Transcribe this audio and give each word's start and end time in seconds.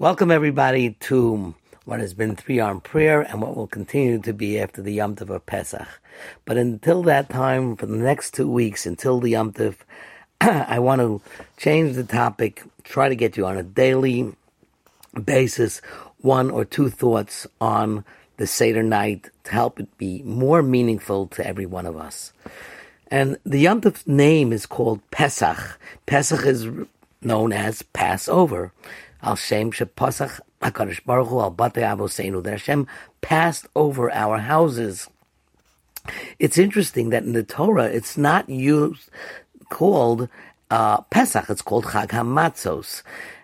Welcome 0.00 0.32
everybody 0.32 0.94
to 1.02 1.54
what 1.84 2.00
has 2.00 2.14
been 2.14 2.34
three 2.34 2.58
arm 2.58 2.80
prayer 2.80 3.20
and 3.20 3.40
what 3.40 3.56
will 3.56 3.68
continue 3.68 4.18
to 4.22 4.32
be 4.32 4.58
after 4.58 4.82
the 4.82 4.92
Yom 4.92 5.14
Tov 5.14 5.30
of 5.30 5.46
Pesach. 5.46 5.86
But 6.44 6.56
until 6.56 7.04
that 7.04 7.28
time, 7.28 7.76
for 7.76 7.86
the 7.86 7.96
next 7.96 8.34
two 8.34 8.50
weeks, 8.50 8.86
until 8.86 9.20
the 9.20 9.30
Yom 9.30 9.52
Tov, 9.52 9.76
I 10.40 10.80
want 10.80 11.00
to 11.00 11.20
change 11.58 11.94
the 11.94 12.02
topic, 12.02 12.64
try 12.82 13.08
to 13.08 13.14
get 13.14 13.36
you 13.36 13.46
on 13.46 13.56
a 13.56 13.62
daily 13.62 14.34
basis 15.22 15.80
one 16.20 16.50
or 16.50 16.64
two 16.64 16.90
thoughts 16.90 17.46
on 17.60 18.04
the 18.36 18.48
Seder 18.48 18.82
night 18.82 19.30
to 19.44 19.52
help 19.52 19.78
it 19.78 19.96
be 19.96 20.22
more 20.22 20.60
meaningful 20.60 21.28
to 21.28 21.46
every 21.46 21.66
one 21.66 21.86
of 21.86 21.96
us. 21.96 22.32
And 23.12 23.38
the 23.46 23.60
Yom 23.60 23.80
Tov 23.80 24.04
name 24.08 24.52
is 24.52 24.66
called 24.66 25.08
Pesach. 25.12 25.78
Pesach 26.06 26.44
is 26.44 26.66
known 27.22 27.52
as 27.52 27.82
Passover. 27.82 28.72
Al 29.24 29.36
Shem 29.36 29.72
Shepasach 29.72 30.40
HaKadosh 30.60 31.04
Baruch 31.04 31.28
Hu 31.28 31.40
Al 31.40 31.50
Bate 31.50 31.82
Avoseinu. 31.82 32.42
That 32.42 32.52
Hashem 32.52 32.86
passed 33.20 33.66
over 33.74 34.12
our 34.12 34.38
houses. 34.38 35.08
It's 36.38 36.58
interesting 36.58 37.10
that 37.10 37.22
in 37.22 37.32
the 37.32 37.42
Torah 37.42 37.86
it's 37.86 38.16
not 38.18 38.48
used 38.48 39.10
called 39.70 40.28
uh, 40.70 41.00
Pesach. 41.02 41.48
It's 41.48 41.62
called 41.62 41.86
Chag 41.86 42.08
Hamatzos. 42.08 43.02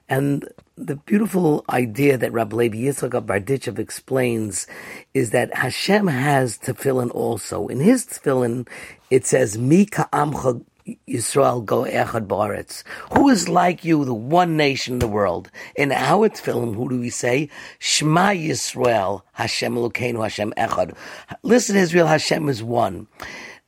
And 0.08 0.48
the 0.77 0.96
beautiful 0.96 1.64
idea 1.70 2.19
that 2.19 2.33
Rabbi 2.33 2.56
Levi 2.56 2.78
Yitzchak 2.78 3.14
of 3.14 3.27
Barditchev 3.27 3.78
explains 3.78 4.66
is 5.14 5.30
that 5.30 5.55
Hashem 5.55 6.08
has 6.08 6.58
tefillin 6.58 7.10
also. 7.12 7.69
In 7.69 7.80
his 7.80 8.06
tefillin, 8.06 8.66
it 9.10 9.24
says, 9.27 9.56
Mi 9.56 9.86
ka'amcha 9.86 10.64
Yisrael 11.08 11.64
go 11.64 11.84
echad 11.84 12.26
baretz. 12.26 12.82
Who 13.14 13.28
is 13.28 13.48
like 13.48 13.84
you, 13.84 14.04
the 14.04 14.14
one 14.14 14.56
nation 14.56 14.94
in 14.94 14.98
the 14.98 15.08
world? 15.08 15.50
In 15.76 15.92
our 15.92 16.28
tefillin, 16.28 16.74
who 16.74 16.88
do 16.88 17.00
we 17.00 17.10
say? 17.10 17.48
Shema 17.78 18.28
Yisrael, 18.30 19.22
Hashem 19.32 19.74
Elokeinu, 19.74 20.22
Hashem 20.22 20.52
echad. 20.56 20.94
Listen, 21.42 21.77
Israel, 21.77 22.06
Hashem 22.06 22.48
is 22.48 22.62
one. 22.62 23.06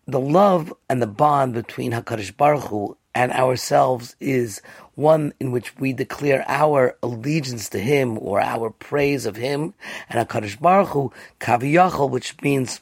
The 0.07 0.21
love 0.21 0.73
and 0.89 1.01
the 1.01 1.07
bond 1.07 1.55
between 1.55 1.93
Hakadosh 1.93 2.37
Baruch 2.37 2.65
Hu 2.65 2.97
and 3.15 3.31
ourselves 3.33 4.17
is 4.21 4.63
one 4.95 5.33
in 5.39 5.53
which 5.53 5.79
we 5.79 5.93
declare 5.93 6.45
our 6.49 6.97
allegiance 7.03 7.69
to 7.71 7.79
Him 7.79 8.19
or 8.19 8.41
our 8.41 8.71
praise 8.71 9.27
of 9.27 9.37
Him, 9.37 9.75
and 10.09 10.29
Hakadosh 10.29 10.61
Baruch 10.61 10.89
Hu 10.89 11.13
kaviyachol, 11.41 12.11
which 12.11 12.41
means 12.43 12.81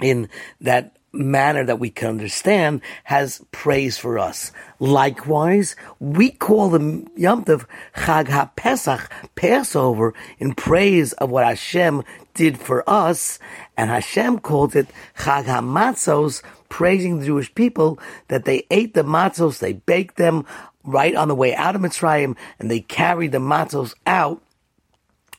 in 0.00 0.28
that 0.60 0.96
manner 1.12 1.64
that 1.64 1.78
we 1.78 1.90
can 1.90 2.08
understand 2.08 2.80
has 3.04 3.44
praise 3.52 3.98
for 3.98 4.18
us. 4.18 4.52
Likewise, 4.78 5.76
we 6.00 6.30
call 6.30 6.70
the 6.70 7.06
Yom 7.16 7.44
Tov 7.44 7.66
Chag 7.94 8.26
HaPesach, 8.26 9.08
Passover, 9.34 10.14
in 10.38 10.54
praise 10.54 11.12
of 11.14 11.30
what 11.30 11.44
Hashem 11.44 12.02
did 12.34 12.58
for 12.58 12.88
us, 12.88 13.38
and 13.76 13.90
Hashem 13.90 14.38
called 14.40 14.74
it 14.74 14.88
Chag 15.18 15.44
HaMatzos, 15.44 16.42
praising 16.68 17.18
the 17.18 17.26
Jewish 17.26 17.54
people 17.54 17.98
that 18.28 18.46
they 18.46 18.66
ate 18.70 18.94
the 18.94 19.02
matzos, 19.04 19.58
they 19.58 19.74
baked 19.74 20.16
them 20.16 20.46
right 20.84 21.14
on 21.14 21.28
the 21.28 21.34
way 21.34 21.54
out 21.54 21.76
of 21.76 21.82
Mitzrayim, 21.82 22.36
and 22.58 22.70
they 22.70 22.80
carried 22.80 23.32
the 23.32 23.38
matzos 23.38 23.94
out 24.06 24.42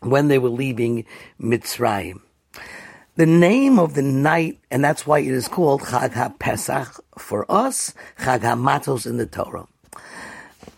when 0.02 0.28
they 0.28 0.38
were 0.38 0.50
leaving 0.50 1.06
Mitzrayim. 1.42 2.22
The 3.16 3.26
name 3.28 3.78
of 3.78 3.94
the 3.94 4.02
night, 4.02 4.58
and 4.72 4.84
that's 4.84 5.06
why 5.06 5.20
it 5.20 5.28
is 5.28 5.48
called 5.48 5.82
Chag 5.82 6.14
HaPesach 6.14 7.00
for 7.20 7.46
us, 7.48 7.94
Chag 8.18 8.40
HaMatzos 8.40 9.06
in 9.06 9.18
the 9.18 9.28
Torah. 9.28 9.68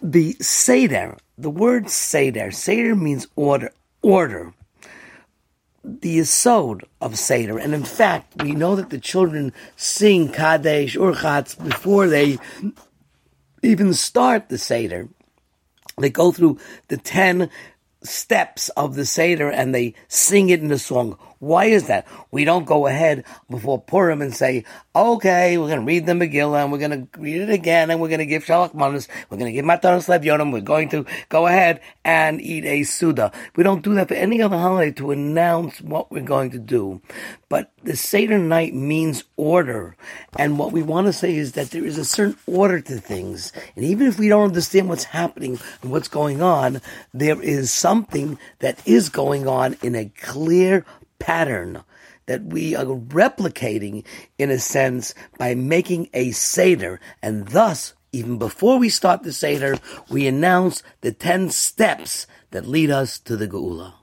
The 0.02 0.33
Seder, 0.41 1.17
the 1.38 1.50
word 1.50 1.89
Seder, 1.89 2.52
Seder 2.52 2.94
means 2.94 3.28
order, 3.38 3.72
order. 4.02 4.53
The 5.81 6.17
Yisod 6.17 6.83
of 7.00 7.17
Seder, 7.17 7.58
and 7.58 7.73
in 7.73 7.86
fact, 7.86 8.44
we 8.44 8.52
know 8.52 8.75
that 8.75 8.89
the 8.89 9.00
children 9.00 9.53
sing 9.78 10.29
Kadesh 10.29 10.97
Urchatz 10.97 11.56
before 11.63 12.07
they 12.07 12.38
even 13.63 13.94
start 13.94 14.50
the 14.50 14.57
Seder. 14.57 15.07
They 15.97 16.09
go 16.09 16.34
through 16.34 16.59
the 16.90 16.97
ten 16.97 17.50
steps 18.03 18.69
of 18.69 18.95
the 18.95 19.06
Seder 19.06 19.50
and 19.50 19.74
they 19.74 19.94
sing 20.07 20.50
it 20.50 20.62
in 20.62 20.72
a 20.72 20.78
song. 20.78 21.18
Why 21.45 21.66
is 21.66 21.85
that? 21.88 22.07
We 22.31 22.44
don't 22.44 22.66
go 22.66 22.88
ahead 22.88 23.23
before 23.51 23.79
Purim 23.79 24.23
and 24.23 24.33
say, 24.33 24.66
okay, 24.95 25.59
we're 25.59 25.67
going 25.67 25.81
to 25.81 25.85
read 25.85 26.07
the 26.07 26.13
Megillah 26.13 26.63
and 26.63 26.72
we're 26.72 26.79
going 26.79 27.07
to 27.07 27.19
read 27.19 27.39
it 27.41 27.51
again 27.51 27.91
and 27.91 28.01
we're 28.01 28.07
going 28.07 28.17
to 28.17 28.25
give 28.25 28.44
Shalach 28.44 28.73
Manos, 28.73 29.07
we're 29.29 29.38
going 29.38 29.53
to 29.53 29.56
give 29.56 29.63
Matanos 29.63 30.09
La'evyonim, 30.09 30.51
we're 30.51 30.61
going 30.61 30.89
to 30.89 31.06
go 31.29 31.45
ahead 31.45 31.81
and 32.03 32.41
eat 32.41 32.66
a 32.66 32.81
Seudah. 32.81 33.31
We 33.56 33.63
don't 33.63 33.83
do 33.83 33.94
that 33.94 34.07
for 34.07 34.16
any 34.16 34.41
other 34.41 34.57
holiday 34.57 34.91
to 34.94 35.11
announce 35.11 35.81
what 35.81 36.11
we're 36.11 36.23
going 36.23 36.50
to 36.50 36.57
do. 36.57 37.03
But 37.47 37.72
the 37.83 37.95
Seder 37.95 38.39
night 38.39 38.73
means 38.73 39.23
order. 39.38 39.95
And 40.38 40.57
what 40.57 40.72
we 40.72 40.81
want 40.81 41.06
to 41.06 41.13
say 41.13 41.35
is 41.35 41.51
that 41.51 41.69
there 41.69 41.85
is 41.85 42.00
a 42.00 42.06
certain 42.06 42.38
order 42.47 42.81
to 42.81 43.00
things. 43.00 43.53
And 43.75 43.85
even 43.85 44.07
if 44.07 44.17
we 44.17 44.29
don't 44.29 44.47
understand 44.47 44.89
what's 44.89 45.03
happening 45.03 45.59
and 45.83 45.91
what's 45.91 46.07
going 46.07 46.41
on, 46.41 46.81
there 47.13 47.39
is 47.39 47.72
something 47.72 48.39
that 48.59 48.79
is 48.88 49.09
going 49.09 49.47
on 49.47 49.77
in 49.83 49.94
a 49.94 50.12
clear 50.22 50.85
pattern 51.19 51.83
that 52.25 52.43
we 52.43 52.75
are 52.75 52.85
replicating 52.85 54.05
in 54.37 54.49
a 54.49 54.59
sense 54.59 55.13
by 55.37 55.55
making 55.55 56.09
a 56.13 56.31
Seder. 56.31 56.99
And 57.21 57.47
thus, 57.47 57.93
even 58.11 58.37
before 58.37 58.79
we 58.79 58.89
start 58.89 59.23
the 59.23 59.33
Seder, 59.33 59.77
we 60.09 60.27
announce 60.27 60.81
the 61.01 61.11
10 61.11 61.49
steps 61.49 62.27
that 62.51 62.67
lead 62.67 62.89
us 62.89 63.19
to 63.19 63.35
the 63.35 63.47
Geula. 63.47 63.93